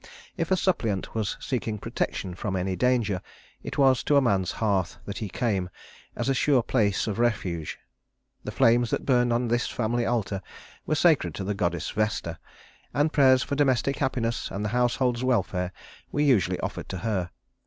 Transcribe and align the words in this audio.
If 0.35 0.49
a 0.49 0.57
suppliant 0.57 1.13
was 1.13 1.37
seeking 1.39 1.77
protection 1.77 2.33
from 2.33 2.55
any 2.55 2.75
danger, 2.75 3.21
it 3.61 3.77
was 3.77 4.01
to 4.05 4.15
a 4.17 4.21
man's 4.21 4.53
hearth 4.53 4.97
that 5.05 5.19
he 5.19 5.29
came 5.29 5.69
as 6.15 6.27
a 6.27 6.33
sure 6.33 6.63
place 6.63 7.05
of 7.05 7.19
refuge. 7.19 7.77
The 8.43 8.49
flames 8.51 8.89
that 8.89 9.05
burned 9.05 9.31
on 9.31 9.47
this 9.47 9.67
family 9.67 10.03
altar 10.07 10.41
were 10.87 10.95
sacred 10.95 11.35
to 11.35 11.43
the 11.43 11.53
goddess 11.53 11.91
Vesta, 11.91 12.39
and 12.95 13.13
prayers 13.13 13.43
for 13.43 13.53
domestic 13.53 13.97
happiness 13.97 14.49
and 14.49 14.65
the 14.65 14.69
household's 14.69 15.23
welfare 15.23 15.71
were 16.11 16.21
usually 16.21 16.59
offered 16.61 16.89
to 16.89 16.97
her. 17.05 17.29